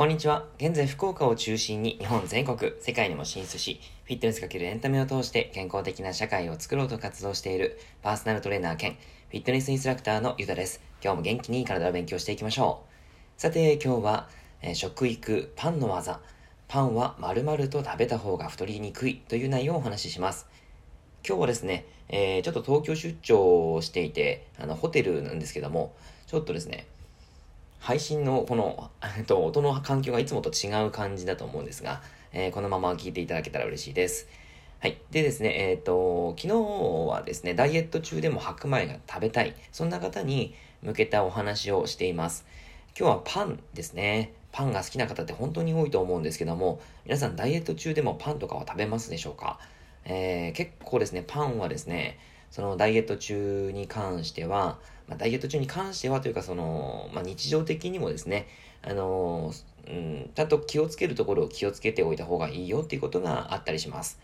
[0.00, 0.46] こんにちは。
[0.56, 10.80] 現在福岡を中心に日本全国、世界にも進出し、フィットネスかけるエンタメを通して健康的な社会を作ろうと活動しているパーソナルトレーナー兼フィットネスインストラクターのゆうたです。
[11.04, 12.82] 今日も元気に体を勉強していきましょ
[13.36, 13.38] う。
[13.38, 14.30] さて今日は、
[14.62, 16.22] えー、食育、パンの技、
[16.66, 20.46] パンは丸々と食べた方が太りにくいという内容をお話しします。
[21.28, 25.94] 今日はですね、えー、ちょっと東京出張をしていて、あの、ホテルなんですけども、
[26.26, 26.86] ちょっとですね、
[27.80, 32.02] 配信のこの、えっと、音の環境がいつもと違う感じだと思うんですが、
[32.32, 34.28] えー、このまま聞いていただけたら嬉しいです。
[34.80, 34.98] はい。
[35.10, 36.54] でですね、えっ、ー、と、昨日
[37.08, 42.46] はですね、ダイエット中でも白米が食べたい、そんな方に向けたお話をしています。
[42.98, 44.32] 今日はパンですね。
[44.52, 49.58] パンが好きな方って本当に多いと思うんですけども、皆さんダイエット中でもパンとかは食べますでしょうか？
[50.04, 52.18] えー、結構ですね、パンはですね、
[52.50, 54.78] そのダイエット中に関しては、
[55.08, 58.48] まあ、ダイエット中に関してはというか、その、まあ、日常的にもですね、
[58.82, 59.52] あの
[59.86, 64.20] うん、ちゃんと気をつけるところを気をつけておいた方がいいよっていうことがあったりします。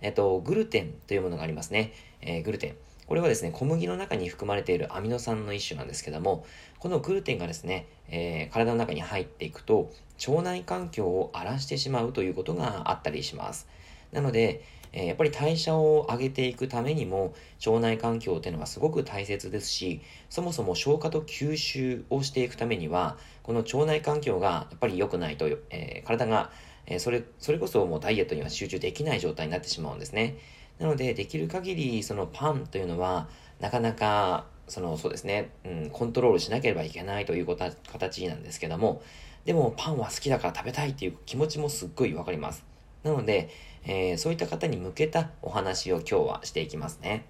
[0.00, 1.92] えっと、グルテンというものがありますね。
[2.20, 2.76] えー、グルテン。
[3.06, 6.46] これはですね、小麦の中に含まれているアミノ酸の一種なんですけども、
[6.78, 9.90] このグルテンがですね、えー、体の中に入っていくと、
[10.26, 13.68] 腸内環境を荒らしてしまうということがあったりします。
[14.12, 14.62] なので、
[14.96, 17.34] えやっぱり代謝を上げていくためにも
[17.66, 20.00] 腸内環境っていうのはすごく大切ですし
[20.30, 26.52] そもそも消化と吸収をしていくためにはこの腸内環境がやっぱり良くないと、えー、体が、
[26.86, 30.38] えー、それそれこそもうダイエットには集中できない状態になってしまうんですね。
[30.78, 33.28] なのでできる限りそのパンというのは
[33.60, 39.02] なかなかそのそうですね、うん、コントロールしなければいけないという形なんですけども
[39.44, 42.73] でもパンは好きだから食べたいっていう気持ちもすっごいわかります。
[43.04, 43.50] なので、
[43.84, 47.26] えー、そういった方に向けたお話を今日はしていきますね。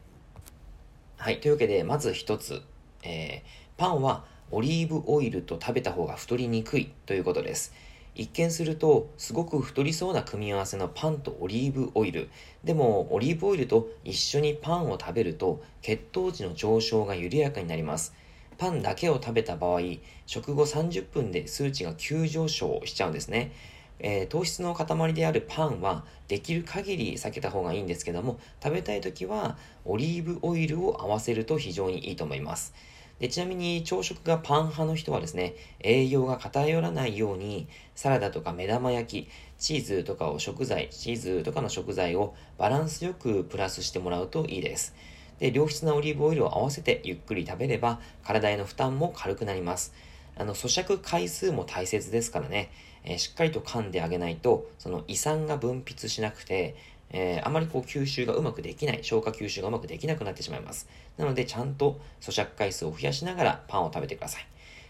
[1.19, 1.41] はい。
[1.41, 2.63] というわけで、まず一つ、
[3.03, 3.43] えー、
[3.77, 7.75] パンはオリーブオイルと食べた方が太りにくいということです。
[8.17, 12.31] 一見するとすごく太りそうな組み合わせのパンとオリーブオイル
[12.63, 18.15] でもオリーブオイルと一緒にパンを食べると血糖値の上昇が緩やかになります
[18.57, 19.81] パンだけを食べた場合
[20.27, 23.51] 食後30分で数値が急上昇しちゃうんですね
[23.99, 32.75] えー、糖質の塊であるパンはできる限り避けた方がいいんですけども食べたい時はオリーブオイルを合わせると非常にいいと思います。
[33.21, 39.29] でちなみに朝食がパン派の人はですね栄養が偏らないようにサラダとか目玉焼き
[39.59, 44.95] チーズとかを食材チーズとかの食材をバランスよくプラスしてもらうといいです。
[45.39, 49.95] で良質なオリーブオイルを合わせてゆっくり食べれば体への負担も軽くなります。
[50.37, 52.71] あの咀嚼回数も大切ですからね。
[53.05, 56.75] えー、しっかりと噛んであげないと、その胃酸が分泌しなくて、
[57.11, 60.89] えー、あまりこう吸収がうまくできない、消化吸収がうまくできなくなってしまいます。
[61.17, 64.47] なので、ちゃんと咀嚼回数を増やしながらパンを食べてください。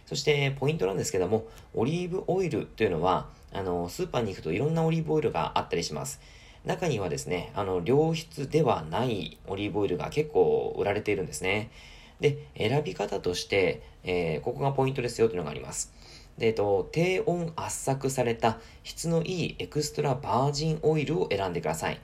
[0.07, 6.21] そして、ポイントなんですけども、オリーブオイルというのは、あの、スーパーに行くといろんなオリーブオイルがあったりします。
[6.65, 11.71] 中にはですね、あの、良質ではないオリーブオイルが結構売られているんですね。
[12.21, 15.93] で、選び方として、えー、ここがポイントですよというのがあります。
[16.39, 22.01] で、えっと、低温圧搾された質のいいエクストラバージンオイルを選んでください。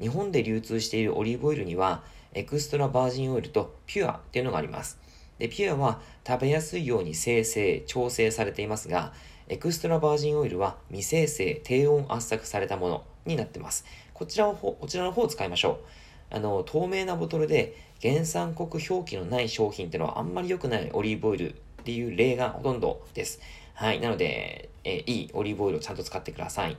[0.00, 2.02] 日本で流通しているオリーブオイルには、
[2.34, 4.98] エクストラバージンオイルとピュアっていうのがあります。
[5.38, 9.12] で、ピュアは食べやすいように生成、調整されていますが、
[9.48, 13.84] エクストラバージンオイルは未生成、低温圧搾されたものになってます。
[14.12, 15.80] こちらを、こちらの方を使いましょ
[16.32, 16.34] う。
[16.34, 21.54] あの、透明なボトルで原産国表記のない商品っていうのはあんまり良くないオリーブオイルっ
[21.84, 23.40] ていう例がほとんどです。
[23.76, 24.00] はい。
[24.00, 26.78] なので、えー、いいオリーブオイルをちゃんと使ってください。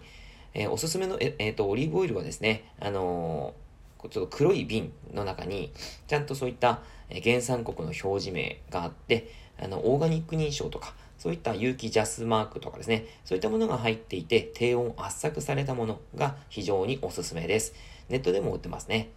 [0.56, 5.72] えー、おすすめの、ええー、と、オリーブオイルはですね、あのー、ちょっと黒い瓶の中に、
[6.08, 6.80] ちゃんとそういった
[7.24, 9.32] 原産国の表示名があって、
[9.62, 17.76] あの、オーガニック認証とか、そういった有機ジャスマークとかですね、そういったものが入っていて、低温圧搾されたものが非常におすすめです。
[18.10, 19.10] ネットでも売ってますね。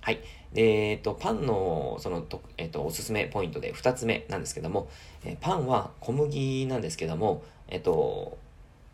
[0.00, 0.20] はい。
[0.54, 2.24] えっと、パンの、その、
[2.56, 4.88] えっと、おすすめポイントで2つ目なんですけども、
[5.24, 8.38] えパンは小麦なんですけども、えっと、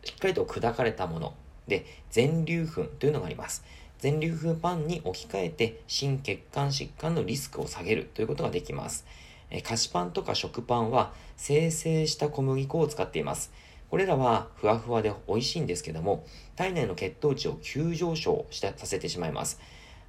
[0.02, 1.34] しっかりと砕かれたもの
[1.68, 3.64] で、全粒粉というのがあります。
[3.98, 9.06] 全粒粉パンに置き換えて、心血管疾患のリスクを下げるということができます。
[9.50, 13.52] え菓子パンとか食パンは、生成した小麦粉を使っています。
[13.90, 16.26] これらはふわふわで美味しいんですけども、
[16.56, 19.60] 体内の血糖値を急上昇させてしまいます。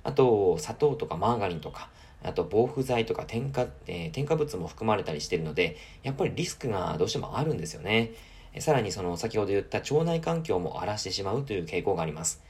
[0.06, 1.90] あと、砂糖とかマーガリンとか、
[2.24, 8.12] あと防腐剤とか添加、えー、添加物も含まれたりしてるので、やっぱりリスクがどうしてもあるんですよね。
[8.60, 12.44] さらにその先ほど言った腸内環境も荒らしてしまうという傾向があります。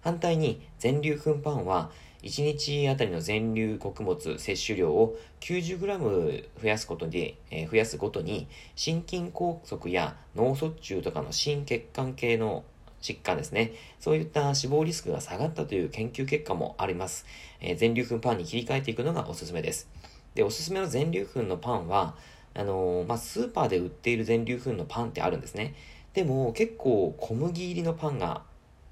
[0.00, 1.90] 反対に全粒粉パンは
[2.22, 12.64] 1日あたりの全粒穀物摂取量を 90g 増やすことで、えー、増やすごとに心筋梗塞や脳卒中とかの心血管系の
[13.02, 13.72] 疾患ですね。
[14.00, 17.26] そういった死亡リスクが下がったという研究結果もあります。
[17.60, 19.88] えー、全粒粉パンに切り替えていくのがおすすめです。
[20.34, 22.16] で、おすすめの全粒粉のパンは、
[22.54, 25.74] あのー、まあ、スーパーで売っている全粒粉のパンってあるんですね。
[26.14, 28.42] でも結構小麦入りのパンが、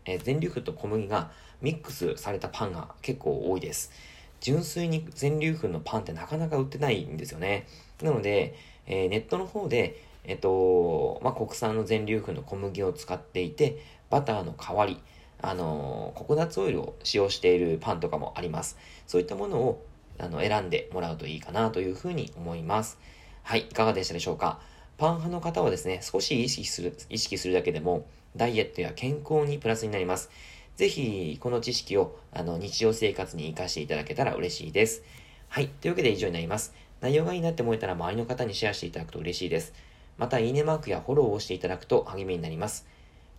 [0.04, 1.30] えー、全粒粉と小麦が
[1.60, 3.92] ミックスされたパンが結構多いです。
[4.40, 7.66] 純粋に全粒粉のパンってなかなか売ってないんですよね。
[8.02, 8.54] なので、
[8.86, 13.78] えー、ネットの方で、えっと、まあ、国産の全粒粉の小麦を使っていて、
[14.10, 15.00] バターの代わり、
[15.42, 18.76] あのココナッツオイルを使用しているパンとかもあります。
[19.06, 19.84] そういったものを
[20.18, 22.98] あの選んでもらうといいかなというふうに思います。
[23.42, 24.60] はい、いかがでしたでしょうか？
[24.98, 28.04] パン派の方はですね、少し意識する、意識するだけでも、
[28.36, 30.30] ダイエットや健康にプラスになります。
[30.76, 35.02] ぜひ、この知識を、あの、日常生活に活かしていただけたら嬉しいです。
[35.48, 35.68] はい。
[35.68, 36.74] というわけで以上になります。
[37.00, 39.72] 内容がいいなって思えたら周りの方にシェアしていただくと嬉しいです。
[40.20, 42.86] また、いいねマークやフォローをしていただくと励みになります。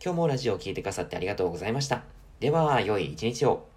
[0.04, 2.02] 今日もラジオを聴いてくださってありがとうございました。
[2.40, 3.68] では、良い一日を。